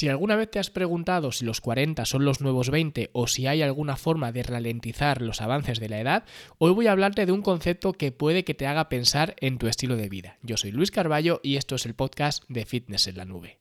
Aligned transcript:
Si 0.00 0.08
alguna 0.08 0.34
vez 0.34 0.50
te 0.50 0.58
has 0.58 0.70
preguntado 0.70 1.30
si 1.30 1.44
los 1.44 1.60
40 1.60 2.06
son 2.06 2.24
los 2.24 2.40
nuevos 2.40 2.70
20 2.70 3.10
o 3.12 3.26
si 3.26 3.46
hay 3.46 3.60
alguna 3.60 3.96
forma 3.96 4.32
de 4.32 4.42
ralentizar 4.42 5.20
los 5.20 5.42
avances 5.42 5.78
de 5.78 5.90
la 5.90 6.00
edad, 6.00 6.24
hoy 6.56 6.72
voy 6.72 6.86
a 6.86 6.92
hablarte 6.92 7.26
de 7.26 7.32
un 7.32 7.42
concepto 7.42 7.92
que 7.92 8.10
puede 8.10 8.42
que 8.42 8.54
te 8.54 8.66
haga 8.66 8.88
pensar 8.88 9.36
en 9.40 9.58
tu 9.58 9.66
estilo 9.66 9.96
de 9.96 10.08
vida. 10.08 10.38
Yo 10.40 10.56
soy 10.56 10.72
Luis 10.72 10.90
Carballo 10.90 11.40
y 11.42 11.56
esto 11.56 11.74
es 11.74 11.84
el 11.84 11.92
podcast 11.92 12.44
de 12.48 12.64
Fitness 12.64 13.08
en 13.08 13.18
la 13.18 13.26
Nube. 13.26 13.58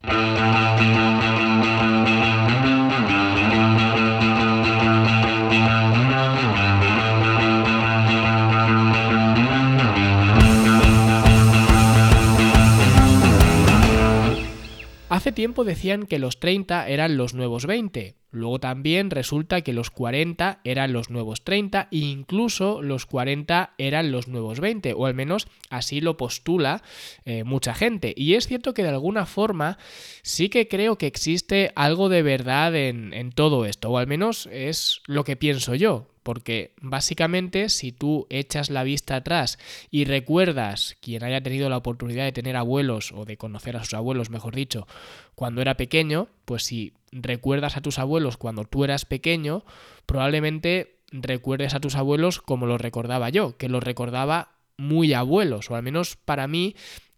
Tiempo 15.40 15.64
decían 15.64 16.06
que 16.06 16.20
los 16.20 16.42
30 16.42 16.90
eran 16.90 17.16
los 17.16 17.34
nuevos 17.34 17.66
20, 17.66 18.18
luego 18.30 18.60
también 18.60 19.10
resulta 19.10 19.62
que 19.62 19.72
los 19.72 19.90
40 19.90 20.60
eran 20.66 20.92
los 20.92 21.10
nuevos 21.10 21.46
30 21.46 21.88
e 21.94 21.98
incluso 21.98 22.82
los 22.82 23.06
40 23.06 23.74
eran 23.78 24.12
los 24.12 24.28
nuevos 24.28 24.60
20, 24.60 24.92
o 24.96 25.06
al 25.06 25.14
menos 25.14 25.48
así 25.70 26.02
lo 26.02 26.18
postula 26.18 26.84
eh, 27.24 27.46
mucha 27.46 27.74
gente. 27.74 28.14
Y 28.18 28.34
es 28.34 28.48
cierto 28.48 28.74
que 28.74 28.84
de 28.84 28.90
alguna 28.90 29.26
forma 29.26 29.78
sí 30.24 30.50
que 30.50 30.68
creo 30.68 30.98
que 30.98 31.08
existe 31.08 31.72
algo 31.74 32.10
de 32.10 32.22
verdad 32.22 32.76
en, 32.76 33.14
en 33.14 33.32
todo 33.32 33.66
esto, 33.66 33.92
o 33.92 33.98
al 33.98 34.08
menos 34.08 34.50
es 34.52 35.00
lo 35.06 35.24
que 35.24 35.38
pienso 35.38 35.74
yo 35.74 36.10
porque 36.24 36.74
básicamente 36.82 37.70
si 37.70 37.92
tú 37.92 38.28
echas 38.30 38.70
la 38.70 38.84
vista 38.84 39.16
atrás 39.16 39.58
y 39.90 40.06
recuerdas 40.06 40.98
quien 41.02 41.24
haya 41.24 41.42
tenido 41.42 41.70
la 41.70 41.78
oportunidad 41.78 42.26
de 42.26 42.32
tener 42.32 42.56
abuelos 42.56 43.12
o 43.12 43.26
de 43.26 43.38
conocer 43.38 43.78
a 43.78 43.84
sus 43.84 43.94
abuelos, 43.94 44.30
mejor 44.30 44.56
dicho, 44.56 44.88
cuando 45.36 45.62
era 45.62 45.78
pequeño, 45.78 46.28
pues 46.46 46.64
si 46.64 46.94
recuerdas 47.12 47.78
a 47.78 47.82
tus 47.82 48.00
abuelos 48.00 48.38
cuando 48.38 48.66
tú 48.66 48.84
eras 48.84 49.06
pequeño, 49.06 49.64
probablemente 50.06 51.00
recuerdes 51.12 51.74
a 51.74 51.80
tus 51.80 51.96
abuelos 51.96 52.42
como 52.42 52.66
los 52.66 52.82
recordaba 52.82 53.30
yo, 53.30 53.58
que 53.58 53.70
los 53.70 53.84
recordaba 53.84 54.52
muy 54.78 55.14
abuelos, 55.14 55.70
o 55.72 55.76
al 55.76 55.84
menos 55.84 56.16
para 56.16 56.48
mí 56.48 56.76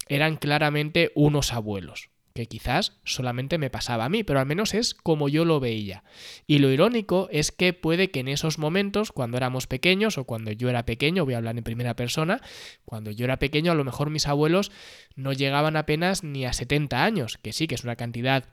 eran 0.08 0.36
claramente 0.36 1.12
unos 1.14 1.52
abuelos 1.52 2.11
que 2.34 2.46
quizás 2.46 2.98
solamente 3.04 3.58
me 3.58 3.70
pasaba 3.70 4.04
a 4.04 4.08
mí, 4.08 4.24
pero 4.24 4.40
al 4.40 4.46
menos 4.46 4.74
es 4.74 4.94
como 4.94 5.28
yo 5.28 5.44
lo 5.44 5.60
veía. 5.60 6.04
Y 6.46 6.58
lo 6.58 6.70
irónico 6.70 7.28
es 7.30 7.52
que 7.52 7.72
puede 7.72 8.10
que 8.10 8.20
en 8.20 8.28
esos 8.28 8.58
momentos, 8.58 9.12
cuando 9.12 9.36
éramos 9.36 9.66
pequeños 9.66 10.18
o 10.18 10.24
cuando 10.24 10.52
yo 10.52 10.68
era 10.68 10.84
pequeño, 10.84 11.24
voy 11.24 11.34
a 11.34 11.38
hablar 11.38 11.56
en 11.56 11.64
primera 11.64 11.94
persona, 11.94 12.40
cuando 12.84 13.10
yo 13.10 13.24
era 13.24 13.38
pequeño 13.38 13.72
a 13.72 13.74
lo 13.74 13.84
mejor 13.84 14.10
mis 14.10 14.26
abuelos 14.26 14.72
no 15.14 15.32
llegaban 15.32 15.76
apenas 15.76 16.24
ni 16.24 16.44
a 16.44 16.52
70 16.52 17.04
años, 17.04 17.38
que 17.38 17.52
sí 17.52 17.66
que 17.66 17.74
es 17.74 17.84
una 17.84 17.96
cantidad 17.96 18.44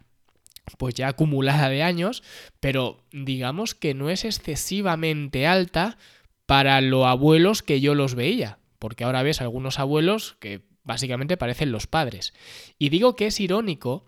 pues 0.78 0.94
ya 0.94 1.08
acumulada 1.08 1.70
de 1.70 1.82
años, 1.82 2.24
pero 2.60 3.04
digamos 3.12 3.74
que 3.74 3.94
no 3.94 4.10
es 4.10 4.24
excesivamente 4.26 5.48
alta 5.48 5.98
para 6.46 6.80
los 6.82 7.06
abuelos 7.06 7.64
que 7.64 7.82
yo 7.82 7.96
los 7.96 8.16
veía, 8.16 8.60
porque 8.78 9.04
ahora 9.04 9.24
ves 9.24 9.42
algunos 9.42 9.80
abuelos 9.80 10.38
que 10.40 10.69
básicamente 10.90 11.38
parecen 11.38 11.72
los 11.72 11.86
padres. 11.86 12.34
Y 12.80 12.90
digo 12.90 13.16
que 13.16 13.28
es 13.28 13.40
irónico 13.40 14.08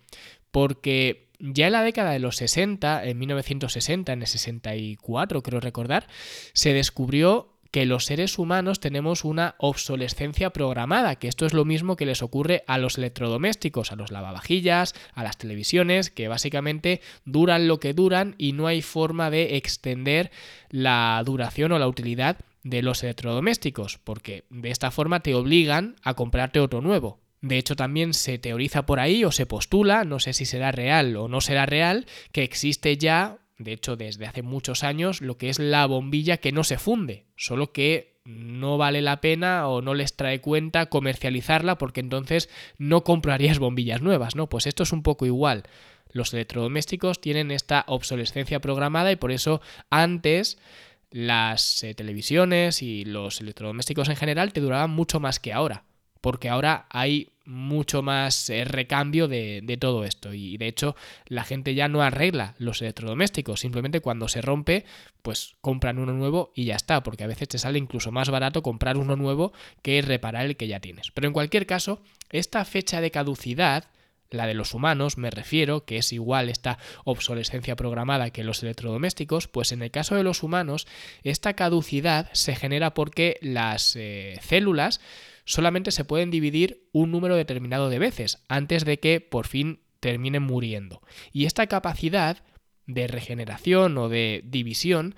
porque 0.49 1.27
ya 1.37 1.67
en 1.67 1.73
la 1.73 1.83
década 1.83 2.11
de 2.11 2.17
los 2.17 2.37
60, 2.37 3.05
en 3.05 3.19
1960, 3.19 4.11
en 4.11 4.21
el 4.21 4.27
64 4.27 5.43
creo 5.43 5.59
recordar, 5.59 6.07
se 6.53 6.73
descubrió 6.73 7.49
que 7.69 7.85
los 7.85 8.05
seres 8.05 8.39
humanos 8.39 8.79
tenemos 8.79 9.23
una 9.23 9.53
obsolescencia 9.59 10.49
programada, 10.49 11.17
que 11.17 11.27
esto 11.27 11.45
es 11.45 11.53
lo 11.53 11.65
mismo 11.65 11.95
que 11.95 12.07
les 12.07 12.23
ocurre 12.23 12.63
a 12.65 12.79
los 12.79 12.97
electrodomésticos, 12.97 13.91
a 13.91 13.95
los 13.95 14.11
lavavajillas, 14.11 14.95
a 15.13 15.23
las 15.23 15.37
televisiones, 15.37 16.09
que 16.09 16.27
básicamente 16.27 16.99
duran 17.25 17.67
lo 17.67 17.79
que 17.79 17.93
duran 17.93 18.33
y 18.39 18.53
no 18.53 18.65
hay 18.65 18.81
forma 18.81 19.29
de 19.29 19.55
extender 19.55 20.31
la 20.69 21.21
duración 21.23 21.71
o 21.73 21.79
la 21.79 21.87
utilidad 21.87 22.39
de 22.63 22.81
los 22.81 23.03
electrodomésticos, 23.03 23.99
porque 24.03 24.43
de 24.49 24.71
esta 24.71 24.91
forma 24.91 25.21
te 25.21 25.35
obligan 25.35 25.95
a 26.03 26.13
comprarte 26.13 26.59
otro 26.59 26.81
nuevo. 26.81 27.19
De 27.41 27.57
hecho, 27.57 27.75
también 27.75 28.13
se 28.13 28.37
teoriza 28.37 28.85
por 28.85 28.99
ahí 28.99 29.25
o 29.25 29.31
se 29.31 29.47
postula, 29.47 30.03
no 30.03 30.19
sé 30.19 30.33
si 30.33 30.45
será 30.45 30.71
real 30.71 31.15
o 31.15 31.27
no 31.27 31.41
será 31.41 31.65
real, 31.65 32.05
que 32.31 32.43
existe 32.43 32.97
ya, 32.97 33.39
de 33.57 33.73
hecho 33.73 33.95
desde 33.95 34.27
hace 34.27 34.43
muchos 34.43 34.83
años, 34.83 35.21
lo 35.21 35.37
que 35.37 35.49
es 35.49 35.57
la 35.57 35.85
bombilla 35.87 36.37
que 36.37 36.51
no 36.51 36.63
se 36.63 36.77
funde, 36.77 37.25
solo 37.35 37.71
que 37.71 38.11
no 38.25 38.77
vale 38.77 39.01
la 39.01 39.21
pena 39.21 39.67
o 39.67 39.81
no 39.81 39.95
les 39.95 40.15
trae 40.15 40.41
cuenta 40.41 40.85
comercializarla 40.85 41.79
porque 41.79 42.01
entonces 42.01 42.49
no 42.77 43.03
comprarías 43.03 43.57
bombillas 43.57 44.03
nuevas, 44.03 44.35
¿no? 44.35 44.47
Pues 44.47 44.67
esto 44.67 44.83
es 44.83 44.91
un 44.91 45.01
poco 45.01 45.25
igual. 45.25 45.63
Los 46.11 46.33
electrodomésticos 46.33 47.21
tienen 47.21 47.49
esta 47.49 47.85
obsolescencia 47.87 48.59
programada 48.59 49.11
y 49.11 49.15
por 49.15 49.31
eso 49.31 49.61
antes 49.89 50.59
las 51.11 51.83
eh, 51.83 51.93
televisiones 51.93 52.81
y 52.81 53.05
los 53.05 53.41
electrodomésticos 53.41 54.09
en 54.09 54.15
general 54.15 54.53
te 54.53 54.61
duraban 54.61 54.91
mucho 54.91 55.19
más 55.19 55.39
que 55.39 55.53
ahora, 55.53 55.83
porque 56.21 56.49
ahora 56.49 56.87
hay 56.89 57.29
mucho 57.43 58.01
más 58.01 58.49
eh, 58.49 58.63
recambio 58.63 59.27
de, 59.27 59.61
de, 59.63 59.77
todo 59.77 60.05
esto 60.05 60.33
y 60.33 60.57
de 60.57 60.67
hecho 60.67 60.95
la 61.25 61.43
gente 61.43 61.73
ya 61.75 61.87
no 61.87 62.01
arregla 62.01 62.55
los 62.59 62.81
electrodomésticos, 62.81 63.59
simplemente 63.59 63.99
cuando 63.99 64.27
se 64.27 64.41
rompe 64.41 64.85
pues 65.21 65.55
compran 65.61 65.99
uno 65.99 66.13
nuevo 66.13 66.51
y 66.55 66.65
ya 66.65 66.75
está, 66.75 67.03
porque 67.03 67.23
a 67.23 67.27
veces 67.27 67.49
te 67.49 67.57
sale 67.57 67.77
incluso 67.77 68.11
más 68.11 68.29
barato 68.29 68.63
comprar 68.63 68.97
uno 68.97 69.15
nuevo 69.15 69.53
que 69.81 70.01
reparar 70.01 70.45
el 70.45 70.55
que 70.55 70.67
ya 70.67 70.79
tienes. 70.79 71.11
Pero 71.11 71.27
en 71.27 71.33
cualquier 71.33 71.65
caso, 71.65 72.01
esta 72.29 72.63
fecha 72.65 73.01
de 73.01 73.11
caducidad 73.11 73.85
la 74.31 74.47
de 74.47 74.53
los 74.53 74.73
humanos, 74.73 75.17
me 75.17 75.29
refiero, 75.29 75.85
que 75.85 75.97
es 75.97 76.11
igual 76.13 76.49
esta 76.49 76.79
obsolescencia 77.03 77.75
programada 77.75 78.31
que 78.31 78.43
los 78.43 78.63
electrodomésticos, 78.63 79.47
pues 79.47 79.71
en 79.71 79.81
el 79.83 79.91
caso 79.91 80.15
de 80.15 80.23
los 80.23 80.41
humanos, 80.41 80.87
esta 81.23 81.53
caducidad 81.53 82.29
se 82.33 82.55
genera 82.55 82.93
porque 82.93 83.37
las 83.41 83.95
eh, 83.95 84.39
células 84.41 85.01
solamente 85.45 85.91
se 85.91 86.05
pueden 86.05 86.31
dividir 86.31 86.87
un 86.93 87.11
número 87.11 87.35
determinado 87.35 87.89
de 87.89 87.99
veces 87.99 88.43
antes 88.47 88.85
de 88.85 88.99
que 88.99 89.19
por 89.19 89.47
fin 89.47 89.81
terminen 89.99 90.43
muriendo. 90.43 91.01
Y 91.31 91.45
esta 91.45 91.67
capacidad 91.67 92.43
de 92.87 93.07
regeneración 93.07 93.97
o 93.97 94.09
de 94.09 94.41
división 94.45 95.15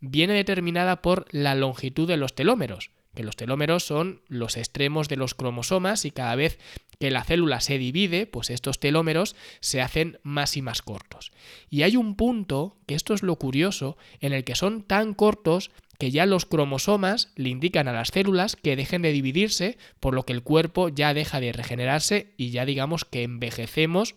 viene 0.00 0.34
determinada 0.34 1.02
por 1.02 1.26
la 1.30 1.54
longitud 1.54 2.06
de 2.06 2.16
los 2.16 2.34
telómeros 2.34 2.90
que 3.16 3.24
los 3.24 3.34
telómeros 3.34 3.84
son 3.84 4.20
los 4.28 4.56
extremos 4.56 5.08
de 5.08 5.16
los 5.16 5.34
cromosomas 5.34 6.04
y 6.04 6.12
cada 6.12 6.36
vez 6.36 6.60
que 7.00 7.10
la 7.10 7.24
célula 7.24 7.60
se 7.60 7.78
divide, 7.78 8.26
pues 8.26 8.50
estos 8.50 8.78
telómeros 8.78 9.34
se 9.60 9.80
hacen 9.80 10.20
más 10.22 10.56
y 10.56 10.62
más 10.62 10.82
cortos. 10.82 11.32
Y 11.68 11.82
hay 11.82 11.96
un 11.96 12.14
punto, 12.14 12.76
que 12.86 12.94
esto 12.94 13.14
es 13.14 13.22
lo 13.22 13.36
curioso, 13.36 13.96
en 14.20 14.32
el 14.32 14.44
que 14.44 14.54
son 14.54 14.82
tan 14.82 15.14
cortos 15.14 15.72
que 15.98 16.10
ya 16.10 16.26
los 16.26 16.46
cromosomas 16.46 17.32
le 17.36 17.48
indican 17.48 17.88
a 17.88 17.92
las 17.92 18.08
células 18.08 18.56
que 18.56 18.76
dejen 18.76 19.02
de 19.02 19.12
dividirse, 19.12 19.78
por 19.98 20.14
lo 20.14 20.24
que 20.24 20.32
el 20.32 20.42
cuerpo 20.42 20.88
ya 20.88 21.14
deja 21.14 21.40
de 21.40 21.52
regenerarse 21.52 22.34
y 22.36 22.50
ya 22.50 22.64
digamos 22.64 23.04
que 23.04 23.22
envejecemos 23.22 24.14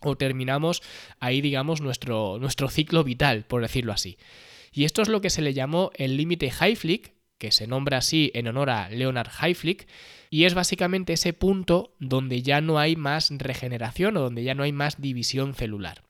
o 0.00 0.16
terminamos 0.16 0.82
ahí 1.18 1.40
digamos 1.40 1.80
nuestro, 1.80 2.38
nuestro 2.38 2.68
ciclo 2.68 3.04
vital, 3.04 3.44
por 3.44 3.62
decirlo 3.62 3.92
así. 3.92 4.16
Y 4.72 4.84
esto 4.84 5.02
es 5.02 5.08
lo 5.08 5.20
que 5.20 5.30
se 5.30 5.42
le 5.42 5.54
llamó 5.54 5.90
el 5.96 6.16
límite 6.16 6.52
Hayflick, 6.56 7.12
que 7.38 7.52
se 7.52 7.66
nombra 7.66 7.98
así 7.98 8.30
en 8.34 8.48
honor 8.48 8.70
a 8.70 8.88
Leonard 8.90 9.30
Hayflick, 9.38 9.86
y 10.30 10.44
es 10.44 10.54
básicamente 10.54 11.14
ese 11.14 11.32
punto 11.32 11.94
donde 11.98 12.42
ya 12.42 12.60
no 12.60 12.78
hay 12.78 12.96
más 12.96 13.30
regeneración 13.30 14.16
o 14.16 14.20
donde 14.20 14.44
ya 14.44 14.54
no 14.54 14.62
hay 14.62 14.72
más 14.72 15.00
división 15.00 15.54
celular. 15.54 16.02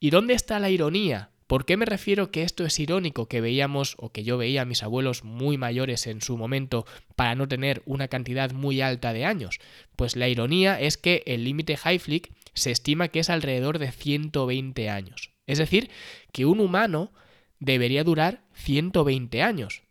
¿Y 0.00 0.10
dónde 0.10 0.34
está 0.34 0.58
la 0.58 0.70
ironía? 0.70 1.30
¿Por 1.46 1.66
qué 1.66 1.76
me 1.76 1.84
refiero 1.84 2.30
que 2.30 2.42
esto 2.42 2.64
es 2.64 2.78
irónico 2.80 3.28
que 3.28 3.40
veíamos 3.40 3.96
o 3.98 4.10
que 4.10 4.24
yo 4.24 4.38
veía 4.38 4.62
a 4.62 4.64
mis 4.64 4.82
abuelos 4.82 5.24
muy 5.24 5.58
mayores 5.58 6.06
en 6.06 6.20
su 6.22 6.36
momento 6.36 6.86
para 7.16 7.34
no 7.34 7.48
tener 7.48 7.82
una 7.84 8.08
cantidad 8.08 8.50
muy 8.52 8.80
alta 8.80 9.12
de 9.12 9.24
años? 9.24 9.60
Pues 9.94 10.16
la 10.16 10.28
ironía 10.28 10.80
es 10.80 10.96
que 10.96 11.22
el 11.26 11.44
límite 11.44 11.78
Hayflick 11.82 12.32
se 12.54 12.70
estima 12.70 13.08
que 13.08 13.20
es 13.20 13.30
alrededor 13.30 13.78
de 13.78 13.92
120 13.92 14.88
años. 14.88 15.30
Es 15.46 15.58
decir, 15.58 15.90
que 16.32 16.46
un 16.46 16.60
humano 16.60 17.12
debería 17.60 18.04
durar 18.04 18.42
120 18.54 19.42
años 19.42 19.83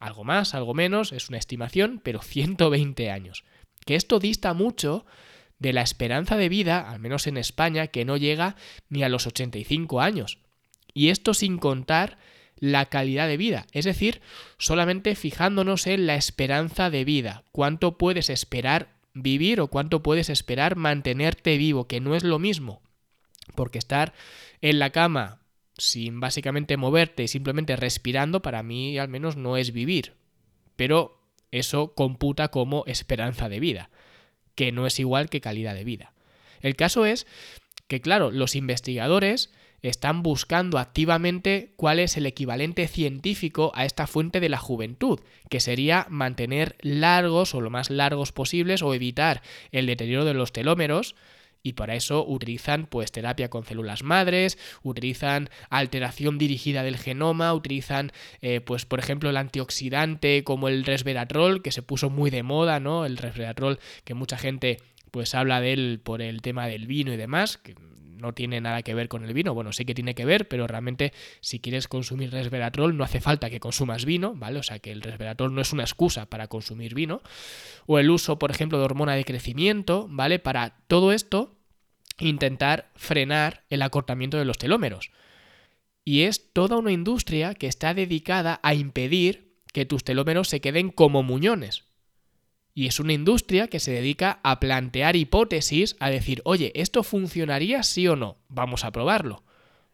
algo 0.00 0.24
más, 0.24 0.54
algo 0.54 0.74
menos, 0.74 1.12
es 1.12 1.28
una 1.28 1.38
estimación, 1.38 2.00
pero 2.02 2.22
120 2.22 3.10
años. 3.10 3.44
Que 3.86 3.94
esto 3.94 4.18
dista 4.18 4.52
mucho 4.54 5.06
de 5.58 5.72
la 5.72 5.82
esperanza 5.82 6.36
de 6.36 6.48
vida, 6.48 6.90
al 6.90 6.98
menos 6.98 7.26
en 7.26 7.36
España, 7.36 7.86
que 7.88 8.04
no 8.04 8.16
llega 8.16 8.56
ni 8.88 9.02
a 9.04 9.08
los 9.08 9.26
85 9.26 10.00
años. 10.00 10.38
Y 10.92 11.10
esto 11.10 11.34
sin 11.34 11.58
contar 11.58 12.18
la 12.56 12.86
calidad 12.86 13.26
de 13.26 13.38
vida, 13.38 13.66
es 13.72 13.86
decir, 13.86 14.20
solamente 14.58 15.14
fijándonos 15.14 15.86
en 15.86 16.06
la 16.06 16.16
esperanza 16.16 16.90
de 16.90 17.04
vida, 17.04 17.44
cuánto 17.52 17.96
puedes 17.96 18.28
esperar 18.28 18.96
vivir 19.14 19.60
o 19.60 19.68
cuánto 19.68 20.02
puedes 20.02 20.28
esperar 20.28 20.76
mantenerte 20.76 21.56
vivo, 21.56 21.86
que 21.86 22.00
no 22.00 22.14
es 22.14 22.22
lo 22.22 22.38
mismo, 22.38 22.82
porque 23.54 23.78
estar 23.78 24.12
en 24.60 24.78
la 24.78 24.90
cama 24.90 25.40
sin 25.80 26.20
básicamente 26.20 26.76
moverte 26.76 27.22
y 27.22 27.28
simplemente 27.28 27.76
respirando, 27.76 28.42
para 28.42 28.62
mí 28.62 28.98
al 28.98 29.08
menos 29.08 29.36
no 29.36 29.56
es 29.56 29.72
vivir. 29.72 30.14
Pero 30.76 31.20
eso 31.50 31.94
computa 31.94 32.48
como 32.48 32.84
esperanza 32.86 33.48
de 33.48 33.60
vida, 33.60 33.90
que 34.54 34.72
no 34.72 34.86
es 34.86 34.98
igual 35.00 35.28
que 35.28 35.40
calidad 35.40 35.74
de 35.74 35.84
vida. 35.84 36.12
El 36.60 36.76
caso 36.76 37.06
es 37.06 37.26
que 37.88 38.00
claro, 38.00 38.30
los 38.30 38.54
investigadores 38.54 39.50
están 39.82 40.22
buscando 40.22 40.78
activamente 40.78 41.72
cuál 41.76 41.98
es 41.98 42.16
el 42.16 42.26
equivalente 42.26 42.86
científico 42.86 43.72
a 43.74 43.84
esta 43.84 44.06
fuente 44.06 44.40
de 44.40 44.48
la 44.48 44.58
juventud, 44.58 45.20
que 45.48 45.60
sería 45.60 46.06
mantener 46.10 46.76
largos 46.82 47.54
o 47.54 47.60
lo 47.60 47.70
más 47.70 47.90
largos 47.90 48.32
posibles 48.32 48.82
o 48.82 48.94
evitar 48.94 49.42
el 49.72 49.86
deterioro 49.86 50.24
de 50.24 50.34
los 50.34 50.52
telómeros 50.52 51.16
y 51.62 51.74
para 51.74 51.94
eso 51.94 52.26
utilizan 52.26 52.86
pues 52.86 53.12
terapia 53.12 53.50
con 53.50 53.64
células 53.64 54.02
madres, 54.02 54.58
utilizan 54.82 55.50
alteración 55.68 56.38
dirigida 56.38 56.82
del 56.82 56.96
genoma, 56.96 57.52
utilizan 57.54 58.12
eh, 58.40 58.60
pues 58.60 58.86
por 58.86 58.98
ejemplo 58.98 59.30
el 59.30 59.36
antioxidante 59.36 60.44
como 60.44 60.68
el 60.68 60.84
resveratrol 60.84 61.62
que 61.62 61.72
se 61.72 61.82
puso 61.82 62.10
muy 62.10 62.30
de 62.30 62.42
moda, 62.42 62.80
¿no? 62.80 63.04
El 63.04 63.16
resveratrol 63.16 63.78
que 64.04 64.14
mucha 64.14 64.38
gente 64.38 64.78
pues 65.10 65.34
habla 65.34 65.60
de 65.60 65.72
él 65.72 66.00
por 66.02 66.22
el 66.22 66.40
tema 66.40 66.66
del 66.66 66.86
vino 66.86 67.12
y 67.12 67.16
demás, 67.16 67.58
que 67.58 67.74
no 68.20 68.32
tiene 68.32 68.60
nada 68.60 68.82
que 68.82 68.94
ver 68.94 69.08
con 69.08 69.24
el 69.24 69.32
vino, 69.32 69.54
bueno, 69.54 69.72
sí 69.72 69.84
que 69.84 69.94
tiene 69.94 70.14
que 70.14 70.24
ver, 70.24 70.48
pero 70.48 70.66
realmente 70.66 71.12
si 71.40 71.60
quieres 71.60 71.88
consumir 71.88 72.30
resveratrol 72.30 72.96
no 72.96 73.04
hace 73.04 73.20
falta 73.20 73.50
que 73.50 73.60
consumas 73.60 74.04
vino, 74.04 74.34
¿vale? 74.34 74.58
O 74.58 74.62
sea 74.62 74.78
que 74.78 74.92
el 74.92 75.02
resveratrol 75.02 75.54
no 75.54 75.60
es 75.60 75.72
una 75.72 75.82
excusa 75.82 76.26
para 76.26 76.48
consumir 76.48 76.94
vino, 76.94 77.22
o 77.86 77.98
el 77.98 78.10
uso, 78.10 78.38
por 78.38 78.50
ejemplo, 78.50 78.78
de 78.78 78.84
hormona 78.84 79.14
de 79.14 79.24
crecimiento, 79.24 80.06
¿vale? 80.10 80.38
Para 80.38 80.76
todo 80.86 81.12
esto 81.12 81.56
intentar 82.18 82.90
frenar 82.94 83.64
el 83.70 83.82
acortamiento 83.82 84.36
de 84.38 84.44
los 84.44 84.58
telómeros. 84.58 85.10
Y 86.04 86.22
es 86.22 86.52
toda 86.52 86.76
una 86.76 86.92
industria 86.92 87.54
que 87.54 87.66
está 87.66 87.94
dedicada 87.94 88.60
a 88.62 88.74
impedir 88.74 89.56
que 89.72 89.86
tus 89.86 90.04
telómeros 90.04 90.48
se 90.48 90.60
queden 90.60 90.90
como 90.90 91.22
muñones, 91.22 91.84
y 92.80 92.86
es 92.86 92.98
una 92.98 93.12
industria 93.12 93.68
que 93.68 93.78
se 93.78 93.92
dedica 93.92 94.40
a 94.42 94.58
plantear 94.58 95.14
hipótesis, 95.14 95.96
a 96.00 96.08
decir, 96.08 96.40
oye, 96.46 96.72
¿esto 96.74 97.02
funcionaría 97.02 97.82
sí 97.82 98.08
o 98.08 98.16
no? 98.16 98.38
Vamos 98.48 98.86
a 98.86 98.90
probarlo. 98.90 99.44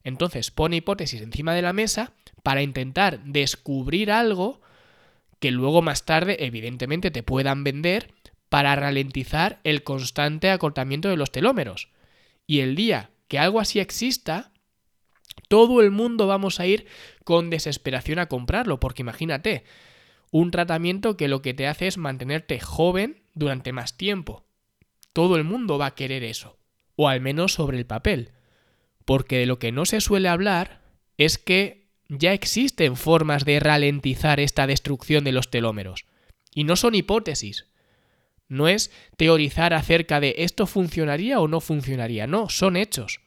Entonces 0.05 0.53
pone 0.53 0.77
hipótesis 0.77 1.21
encima 1.21 1.53
de 1.53 1.63
la 1.63 1.73
mesa 1.73 2.13
para 2.45 2.63
intentar 2.63 3.25
descubrir 3.25 4.13
algo 4.13 4.61
que 5.41 5.51
luego 5.51 5.83
más 5.83 6.05
tarde 6.05 6.37
evidentemente 6.39 7.11
te 7.11 7.25
puedan 7.25 7.65
vender 7.65 8.15
para 8.49 8.77
ralentizar 8.77 9.59
el 9.65 9.83
constante 9.83 10.51
acortamiento 10.51 11.09
de 11.09 11.17
los 11.17 11.33
telómeros. 11.33 11.89
Y 12.47 12.61
el 12.61 12.77
día 12.77 13.11
que 13.27 13.41
algo 13.41 13.59
así 13.59 13.81
exista, 13.81 14.53
todo 15.49 15.81
el 15.81 15.91
mundo 15.91 16.29
vamos 16.29 16.61
a 16.61 16.67
ir 16.67 16.87
con 17.25 17.51
desesperación 17.51 18.21
a 18.21 18.27
comprarlo, 18.27 18.79
porque 18.79 19.03
imagínate, 19.03 19.65
un 20.31 20.51
tratamiento 20.51 21.17
que 21.17 21.29
lo 21.29 21.43
que 21.43 21.55
te 21.55 21.67
hace 21.67 21.87
es 21.87 21.99
mantenerte 21.99 22.61
joven 22.61 23.23
durante 23.35 23.73
más 23.73 23.97
tiempo. 23.97 24.47
Todo 25.13 25.37
el 25.37 25.45
mundo 25.45 25.79
va 25.79 25.87
a 25.87 25.95
querer 25.95 26.25
eso, 26.25 26.59
o 26.97 27.09
al 27.09 27.21
menos 27.21 27.53
sobre 27.53 27.79
el 27.79 27.87
papel, 27.87 28.33
porque 29.05 29.39
de 29.39 29.47
lo 29.47 29.59
que 29.59 29.73
no 29.73 29.87
se 29.87 30.01
suele 30.01 30.29
hablar 30.29 30.83
es 31.17 31.39
que 31.39 31.87
ya 32.09 32.33
existen 32.33 32.97
formas 32.97 33.45
de 33.45 33.61
ralentizar 33.61 34.41
esta 34.41 34.67
destrucción 34.67 35.25
de 35.25 35.33
los 35.33 35.51
telómeros, 35.51 36.07
y 36.55 36.65
no 36.65 36.77
son 36.77 36.95
hipótesis. 36.95 37.67
No 38.49 38.69
es 38.69 38.93
teorizar 39.17 39.75
acerca 39.75 40.21
de 40.21 40.37
esto 40.39 40.67
funcionaría 40.67 41.41
o 41.41 41.49
no 41.49 41.61
funcionaría, 41.61 42.27
no, 42.27 42.49
son 42.49 42.77
hechos. 42.77 43.21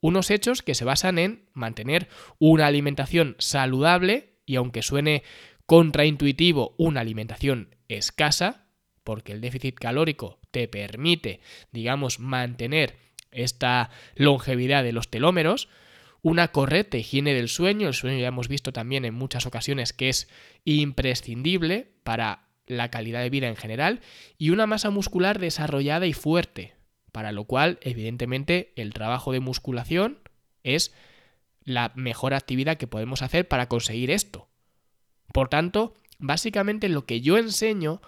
Unos 0.00 0.30
hechos 0.30 0.62
que 0.62 0.74
se 0.74 0.84
basan 0.84 1.18
en 1.18 1.48
mantener 1.52 2.08
una 2.38 2.66
alimentación 2.66 3.36
saludable 3.38 4.40
y 4.46 4.56
aunque 4.56 4.82
suene 4.82 5.22
contraintuitivo 5.70 6.74
una 6.78 7.00
alimentación 7.00 7.76
escasa, 7.86 8.66
porque 9.04 9.30
el 9.30 9.40
déficit 9.40 9.76
calórico 9.76 10.40
te 10.50 10.66
permite, 10.66 11.38
digamos, 11.70 12.18
mantener 12.18 12.96
esta 13.30 13.90
longevidad 14.16 14.82
de 14.82 14.90
los 14.90 15.10
telómeros, 15.10 15.68
una 16.22 16.48
correcta 16.48 16.96
higiene 16.96 17.34
del 17.34 17.48
sueño, 17.48 17.86
el 17.86 17.94
sueño 17.94 18.18
ya 18.18 18.26
hemos 18.26 18.48
visto 18.48 18.72
también 18.72 19.04
en 19.04 19.14
muchas 19.14 19.46
ocasiones 19.46 19.92
que 19.92 20.08
es 20.08 20.28
imprescindible 20.64 21.92
para 22.02 22.48
la 22.66 22.90
calidad 22.90 23.20
de 23.20 23.30
vida 23.30 23.46
en 23.46 23.54
general, 23.54 24.00
y 24.38 24.50
una 24.50 24.66
masa 24.66 24.90
muscular 24.90 25.38
desarrollada 25.38 26.08
y 26.08 26.14
fuerte, 26.14 26.74
para 27.12 27.30
lo 27.30 27.44
cual 27.44 27.78
evidentemente 27.82 28.72
el 28.74 28.92
trabajo 28.92 29.30
de 29.30 29.38
musculación 29.38 30.18
es 30.64 30.92
la 31.62 31.92
mejor 31.94 32.34
actividad 32.34 32.76
que 32.76 32.88
podemos 32.88 33.22
hacer 33.22 33.46
para 33.46 33.68
conseguir 33.68 34.10
esto. 34.10 34.49
Por 35.32 35.48
tanto, 35.48 35.94
básicamente 36.18 36.88
lo 36.88 37.06
que 37.06 37.20
yo 37.20 37.38
enseño 37.38 38.00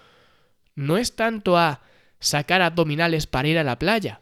no 0.75 0.97
es 0.97 1.15
tanto 1.15 1.57
a 1.57 1.81
sacar 2.19 2.61
abdominales 2.61 3.27
para 3.27 3.47
ir 3.47 3.57
a 3.57 3.63
la 3.63 3.79
playa. 3.79 4.21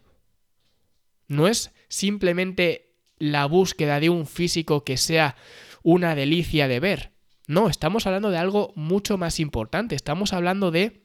No 1.27 1.47
es 1.47 1.71
simplemente 1.87 2.95
la 3.17 3.45
búsqueda 3.45 3.99
de 3.99 4.09
un 4.09 4.25
físico 4.25 4.83
que 4.83 4.97
sea 4.97 5.35
una 5.83 6.15
delicia 6.15 6.67
de 6.67 6.79
ver. 6.79 7.11
No, 7.47 7.69
estamos 7.69 8.07
hablando 8.07 8.31
de 8.31 8.37
algo 8.37 8.73
mucho 8.75 9.17
más 9.17 9.39
importante. 9.39 9.95
Estamos 9.95 10.33
hablando 10.33 10.71
de 10.71 11.03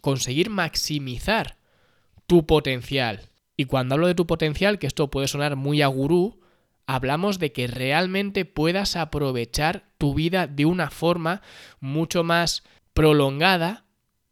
conseguir 0.00 0.50
maximizar 0.50 1.58
tu 2.26 2.46
potencial. 2.46 3.30
Y 3.56 3.66
cuando 3.66 3.94
hablo 3.94 4.06
de 4.06 4.14
tu 4.14 4.26
potencial, 4.26 4.78
que 4.78 4.86
esto 4.86 5.10
puede 5.10 5.28
sonar 5.28 5.56
muy 5.56 5.82
a 5.82 5.86
gurú, 5.88 6.39
hablamos 6.94 7.38
de 7.38 7.52
que 7.52 7.68
realmente 7.68 8.44
puedas 8.44 8.96
aprovechar 8.96 9.84
tu 9.96 10.12
vida 10.14 10.48
de 10.48 10.64
una 10.64 10.90
forma 10.90 11.40
mucho 11.78 12.24
más 12.24 12.64
prolongada 12.94 13.84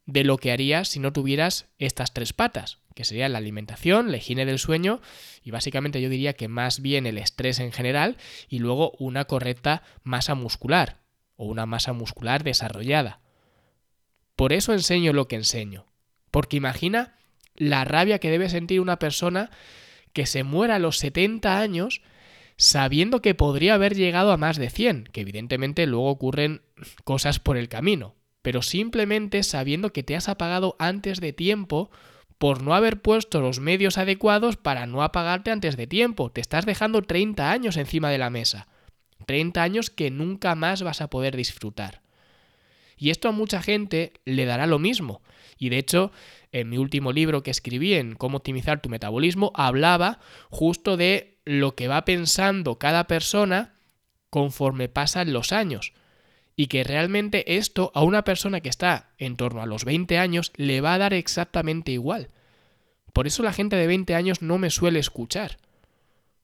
de 0.06 0.24
lo 0.24 0.38
que 0.38 0.50
harías 0.50 0.88
si 0.88 0.98
no 0.98 1.12
tuvieras 1.12 1.68
estas 1.78 2.12
tres 2.12 2.32
patas, 2.32 2.78
que 2.96 3.04
serían 3.04 3.32
la 3.32 3.38
alimentación, 3.38 4.10
la 4.10 4.16
higiene 4.16 4.44
del 4.44 4.58
sueño 4.58 5.00
y 5.44 5.52
básicamente 5.52 6.00
yo 6.00 6.08
diría 6.08 6.32
que 6.32 6.48
más 6.48 6.82
bien 6.82 7.06
el 7.06 7.18
estrés 7.18 7.60
en 7.60 7.70
general 7.70 8.16
y 8.48 8.58
luego 8.58 8.92
una 8.98 9.26
correcta 9.26 9.84
masa 10.02 10.34
muscular 10.34 10.98
o 11.36 11.44
una 11.44 11.64
masa 11.64 11.92
muscular 11.92 12.42
desarrollada. 12.42 13.20
Por 14.34 14.52
eso 14.52 14.72
enseño 14.72 15.12
lo 15.12 15.28
que 15.28 15.36
enseño, 15.36 15.86
porque 16.32 16.56
imagina 16.56 17.14
la 17.54 17.84
rabia 17.84 18.18
que 18.18 18.30
debe 18.30 18.48
sentir 18.48 18.80
una 18.80 18.98
persona 18.98 19.50
que 20.12 20.26
se 20.26 20.42
muera 20.42 20.76
a 20.76 20.80
los 20.80 20.98
70 20.98 21.60
años 21.60 22.02
sabiendo 22.58 23.22
que 23.22 23.34
podría 23.34 23.74
haber 23.74 23.94
llegado 23.94 24.32
a 24.32 24.36
más 24.36 24.58
de 24.58 24.68
100, 24.68 25.04
que 25.12 25.22
evidentemente 25.22 25.86
luego 25.86 26.10
ocurren 26.10 26.60
cosas 27.04 27.38
por 27.38 27.56
el 27.56 27.68
camino, 27.68 28.16
pero 28.42 28.62
simplemente 28.62 29.42
sabiendo 29.44 29.92
que 29.92 30.02
te 30.02 30.16
has 30.16 30.28
apagado 30.28 30.76
antes 30.78 31.20
de 31.20 31.32
tiempo 31.32 31.90
por 32.36 32.62
no 32.62 32.74
haber 32.74 33.00
puesto 33.00 33.40
los 33.40 33.60
medios 33.60 33.96
adecuados 33.96 34.56
para 34.56 34.86
no 34.86 35.02
apagarte 35.02 35.50
antes 35.50 35.76
de 35.76 35.86
tiempo. 35.86 36.30
Te 36.30 36.40
estás 36.40 36.66
dejando 36.66 37.02
30 37.02 37.50
años 37.50 37.76
encima 37.76 38.10
de 38.10 38.18
la 38.18 38.30
mesa. 38.30 38.68
30 39.26 39.62
años 39.62 39.90
que 39.90 40.10
nunca 40.10 40.54
más 40.54 40.82
vas 40.82 41.00
a 41.00 41.10
poder 41.10 41.36
disfrutar. 41.36 42.02
Y 42.96 43.10
esto 43.10 43.28
a 43.28 43.32
mucha 43.32 43.62
gente 43.62 44.12
le 44.24 44.44
dará 44.44 44.66
lo 44.66 44.78
mismo. 44.78 45.22
Y 45.58 45.68
de 45.68 45.78
hecho, 45.78 46.12
en 46.52 46.68
mi 46.68 46.78
último 46.78 47.12
libro 47.12 47.42
que 47.42 47.50
escribí 47.50 47.94
en 47.94 48.14
cómo 48.14 48.38
optimizar 48.38 48.80
tu 48.80 48.88
metabolismo, 48.88 49.52
hablaba 49.54 50.20
justo 50.50 50.96
de 50.96 51.37
lo 51.48 51.74
que 51.74 51.88
va 51.88 52.04
pensando 52.04 52.78
cada 52.78 53.06
persona 53.06 53.72
conforme 54.28 54.90
pasan 54.90 55.32
los 55.32 55.50
años. 55.52 55.94
Y 56.56 56.66
que 56.66 56.84
realmente 56.84 57.56
esto 57.56 57.90
a 57.94 58.02
una 58.02 58.22
persona 58.22 58.60
que 58.60 58.68
está 58.68 59.14
en 59.16 59.36
torno 59.36 59.62
a 59.62 59.66
los 59.66 59.86
20 59.86 60.18
años 60.18 60.52
le 60.56 60.82
va 60.82 60.92
a 60.92 60.98
dar 60.98 61.14
exactamente 61.14 61.90
igual. 61.90 62.28
Por 63.14 63.26
eso 63.26 63.42
la 63.42 63.54
gente 63.54 63.76
de 63.76 63.86
20 63.86 64.14
años 64.14 64.42
no 64.42 64.58
me 64.58 64.68
suele 64.68 64.98
escuchar. 64.98 65.56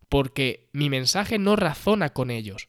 Porque 0.08 0.68
mi 0.72 0.88
mensaje 0.88 1.38
no 1.38 1.54
razona 1.54 2.14
con 2.14 2.30
ellos. 2.30 2.68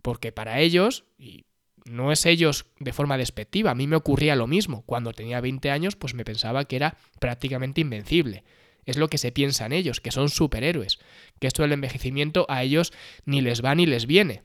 Porque 0.00 0.32
para 0.32 0.60
ellos, 0.60 1.04
y 1.18 1.44
no 1.84 2.10
es 2.10 2.24
ellos 2.24 2.66
de 2.78 2.94
forma 2.94 3.18
despectiva, 3.18 3.72
a 3.72 3.74
mí 3.74 3.86
me 3.86 3.96
ocurría 3.96 4.34
lo 4.34 4.46
mismo. 4.46 4.82
Cuando 4.86 5.12
tenía 5.12 5.42
20 5.42 5.70
años, 5.70 5.94
pues 5.94 6.14
me 6.14 6.24
pensaba 6.24 6.64
que 6.64 6.76
era 6.76 6.96
prácticamente 7.18 7.82
invencible. 7.82 8.44
Es 8.86 8.96
lo 8.96 9.08
que 9.08 9.18
se 9.18 9.32
piensan 9.32 9.72
ellos, 9.72 10.00
que 10.00 10.10
son 10.10 10.28
superhéroes, 10.28 10.98
que 11.40 11.46
esto 11.46 11.62
del 11.62 11.72
envejecimiento 11.72 12.46
a 12.48 12.62
ellos 12.62 12.92
ni 13.24 13.40
les 13.40 13.64
va 13.64 13.74
ni 13.74 13.86
les 13.86 14.06
viene. 14.06 14.42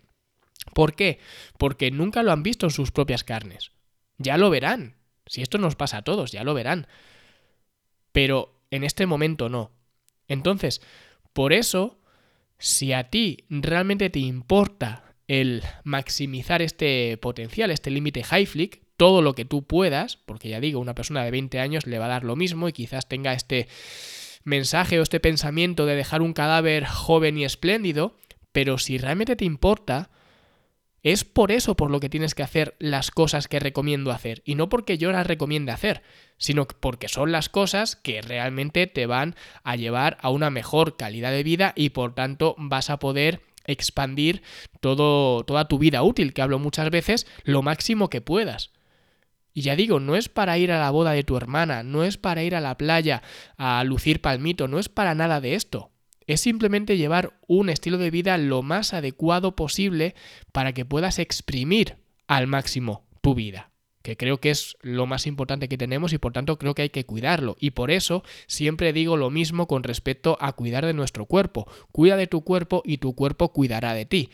¿Por 0.74 0.96
qué? 0.96 1.20
Porque 1.58 1.92
nunca 1.92 2.24
lo 2.24 2.32
han 2.32 2.44
visto 2.44 2.66
en 2.66 2.72
sus 2.72 2.92
propias 2.92 3.24
carnes. 3.24 3.72
Ya 4.18 4.38
lo 4.38 4.50
verán. 4.50 4.96
Si 5.26 5.42
esto 5.42 5.58
nos 5.58 5.76
pasa 5.76 5.98
a 5.98 6.02
todos, 6.04 6.32
ya 6.32 6.44
lo 6.44 6.54
verán. 6.54 6.88
Pero 8.12 8.62
en 8.72 8.84
este 8.84 9.06
momento 9.06 9.50
no. 9.50 9.72
Entonces, 10.28 10.82
por 11.34 11.54
eso, 11.54 12.00
si 12.58 12.94
a 12.94 13.10
ti 13.10 13.46
realmente 13.50 14.10
te 14.10 14.20
importa 14.20 15.16
el 15.28 15.64
maximizar 15.84 16.62
este 16.62 17.18
potencial, 17.18 17.72
este 17.72 17.92
límite 17.92 18.24
high 18.24 18.46
flick, 18.46 18.82
todo 18.98 19.22
lo 19.22 19.34
que 19.34 19.46
tú 19.46 19.64
puedas, 19.64 20.18
porque 20.18 20.50
ya 20.50 20.60
digo, 20.60 20.80
una 20.80 20.96
persona 20.96 21.24
de 21.24 21.32
20 21.32 21.60
años 21.60 21.88
le 21.88 22.00
va 22.00 22.06
a 22.06 22.10
dar 22.10 22.24
lo 22.24 22.36
mismo 22.36 22.68
y 22.68 22.74
quizás 22.74 23.08
tenga 23.08 23.34
este 23.34 23.68
mensaje 24.44 25.00
o 25.00 25.04
este 25.04 25.20
pensamiento 25.20 25.86
de 25.86 25.96
dejar 25.96 26.22
un 26.22 26.34
cadáver 26.34 26.86
joven 26.86 27.38
y 27.38 27.46
espléndido, 27.46 28.18
pero 28.52 28.78
si 28.78 28.98
realmente 28.98 29.36
te 29.36 29.46
importa, 29.46 30.10
Es 31.02 31.24
por 31.24 31.52
eso 31.52 31.76
por 31.76 31.92
lo 31.92 32.00
que 32.00 32.10
tienes 32.10 32.36
que 32.36 32.44
hacer 32.44 32.76
las 32.80 33.10
cosas 33.12 33.48
que 33.48 33.60
recomiendo 33.60 34.12
hacer. 34.12 34.42
Y 34.44 34.56
no 34.56 34.68
porque 34.68 34.98
yo 34.98 35.12
las 35.12 35.26
recomiende 35.28 35.72
hacer, 35.72 36.02
sino 36.38 36.68
porque 36.68 37.08
son 37.08 37.32
las 37.32 37.48
cosas 37.48 37.96
que 37.96 38.22
realmente 38.22 38.86
te 38.88 39.06
van 39.06 39.36
a 39.64 39.76
llevar 39.76 40.18
a 40.22 40.30
una 40.30 40.50
mejor 40.50 40.98
calidad 40.98 41.32
de 41.32 41.44
vida 41.44 41.74
y 41.76 41.92
por 41.92 42.14
tanto 42.16 42.56
vas 42.58 42.90
a 42.90 43.00
poder 43.00 43.42
expandir 43.66 44.42
todo, 44.82 45.44
toda 45.46 45.68
tu 45.68 45.78
vida 45.80 46.04
útil, 46.04 46.34
que 46.34 46.42
hablo 46.42 46.60
muchas 46.60 46.90
veces, 46.90 47.28
lo 47.44 47.62
máximo 47.62 48.10
que 48.10 48.22
puedas. 48.22 48.72
Y 49.60 49.62
ya 49.62 49.76
digo, 49.76 50.00
no 50.00 50.16
es 50.16 50.30
para 50.30 50.58
ir 50.58 50.72
a 50.72 50.80
la 50.80 50.90
boda 50.90 51.12
de 51.12 51.26
tu 51.26 51.36
hermana, 51.36 51.84
no 51.84 52.06
es 52.06 52.16
para 52.16 52.44
ir 52.44 52.56
a 52.56 52.62
la 52.62 52.78
playa 52.78 53.22
a 53.58 53.84
lucir 53.84 54.22
palmito, 54.22 54.70
no 54.70 54.80
es 54.80 54.88
para 54.88 55.16
nada 55.16 55.42
de 55.42 55.56
esto 55.56 55.92
es 56.28 56.40
simplemente 56.40 56.96
llevar 56.96 57.40
un 57.46 57.70
estilo 57.70 57.98
de 57.98 58.10
vida 58.10 58.38
lo 58.38 58.62
más 58.62 58.94
adecuado 58.94 59.56
posible 59.56 60.16
para 60.54 60.74
que 60.74 60.86
puedas 60.86 61.20
exprimir 61.20 61.98
al 62.28 62.48
máximo 62.48 63.04
tu 63.20 63.36
vida 63.36 63.70
que 64.02 64.16
creo 64.16 64.40
que 64.40 64.52
es 64.52 64.78
lo 64.82 65.08
más 65.08 65.28
importante 65.28 65.68
que 65.68 65.78
tenemos 65.78 66.14
y 66.14 66.20
por 66.20 66.32
tanto 66.32 66.58
creo 66.58 66.74
que 66.74 66.84
hay 66.84 66.90
que 66.90 67.06
cuidarlo. 67.06 67.58
Y 67.60 67.72
por 67.72 67.92
eso 67.92 68.24
siempre 68.48 68.94
digo 68.94 69.18
lo 69.18 69.30
mismo 69.30 69.68
con 69.68 69.84
respecto 69.84 70.38
a 70.40 70.54
cuidar 70.54 70.86
de 70.86 70.94
nuestro 70.94 71.26
cuerpo. 71.26 71.70
Cuida 71.92 72.16
de 72.16 72.26
tu 72.26 72.44
cuerpo 72.44 72.82
y 72.86 73.00
tu 73.00 73.14
cuerpo 73.14 73.52
cuidará 73.52 73.94
de 73.94 74.06
ti. 74.06 74.30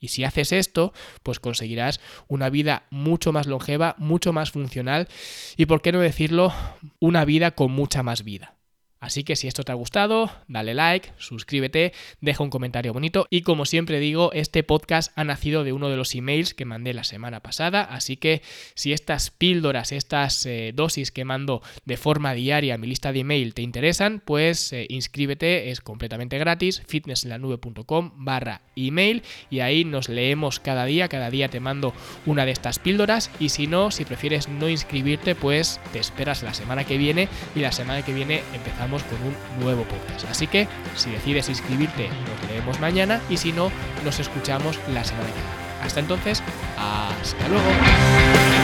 Y 0.00 0.08
si 0.08 0.24
haces 0.24 0.52
esto, 0.52 0.92
pues 1.22 1.38
conseguirás 1.38 2.00
una 2.26 2.48
vida 2.48 2.84
mucho 2.90 3.32
más 3.32 3.46
longeva, 3.46 3.94
mucho 3.98 4.32
más 4.32 4.50
funcional 4.50 5.08
y, 5.56 5.66
por 5.66 5.82
qué 5.82 5.92
no 5.92 6.00
decirlo, 6.00 6.52
una 6.98 7.24
vida 7.24 7.50
con 7.52 7.70
mucha 7.70 8.02
más 8.02 8.24
vida. 8.24 8.54
Así 9.00 9.24
que 9.24 9.34
si 9.34 9.48
esto 9.48 9.62
te 9.62 9.72
ha 9.72 9.76
gustado, 9.76 10.30
dale 10.46 10.74
like, 10.74 11.08
suscríbete, 11.16 11.94
deja 12.20 12.44
un 12.44 12.50
comentario 12.50 12.92
bonito 12.92 13.26
y 13.30 13.40
como 13.40 13.64
siempre 13.64 13.98
digo, 13.98 14.30
este 14.34 14.62
podcast 14.62 15.10
ha 15.16 15.24
nacido 15.24 15.64
de 15.64 15.72
uno 15.72 15.88
de 15.88 15.96
los 15.96 16.14
emails 16.14 16.52
que 16.52 16.66
mandé 16.66 16.92
la 16.92 17.02
semana 17.04 17.40
pasada, 17.40 17.82
así 17.82 18.18
que 18.18 18.42
si 18.74 18.92
estas 18.92 19.30
píldoras, 19.30 19.92
estas 19.92 20.44
eh, 20.44 20.72
dosis 20.74 21.12
que 21.12 21.24
mando 21.24 21.62
de 21.86 21.96
forma 21.96 22.34
diaria 22.34 22.74
a 22.74 22.78
mi 22.78 22.88
lista 22.88 23.10
de 23.10 23.20
email 23.20 23.54
te 23.54 23.62
interesan, 23.62 24.20
pues 24.22 24.70
eh, 24.74 24.84
inscríbete, 24.90 25.70
es 25.70 25.80
completamente 25.80 26.36
gratis, 26.36 26.82
fitnesslanube.com 26.86 28.12
barra 28.16 28.60
email 28.76 29.22
y 29.48 29.60
ahí 29.60 29.86
nos 29.86 30.10
leemos 30.10 30.60
cada 30.60 30.84
día, 30.84 31.08
cada 31.08 31.30
día 31.30 31.48
te 31.48 31.58
mando 31.58 31.94
una 32.26 32.44
de 32.44 32.52
estas 32.52 32.78
píldoras 32.78 33.30
y 33.40 33.48
si 33.48 33.66
no, 33.66 33.90
si 33.90 34.04
prefieres 34.04 34.50
no 34.50 34.68
inscribirte, 34.68 35.34
pues 35.34 35.80
te 35.94 36.00
esperas 36.00 36.42
la 36.42 36.52
semana 36.52 36.84
que 36.84 36.98
viene 36.98 37.30
y 37.54 37.60
la 37.60 37.72
semana 37.72 38.04
que 38.04 38.12
viene 38.12 38.42
empezamos 38.52 38.89
con 38.98 39.22
un 39.22 39.62
nuevo 39.62 39.84
podcast. 39.84 40.28
Así 40.30 40.46
que 40.46 40.68
si 40.96 41.10
decides 41.10 41.48
inscribirte, 41.48 42.08
nos 42.08 42.50
leemos 42.50 42.80
mañana 42.80 43.20
y 43.30 43.36
si 43.36 43.52
no, 43.52 43.70
nos 44.04 44.18
escuchamos 44.18 44.78
la 44.92 45.04
semana 45.04 45.28
que 45.28 45.34
viene. 45.34 45.48
Hasta 45.82 46.00
entonces, 46.00 46.42
hasta 46.76 47.48
luego. 47.48 48.59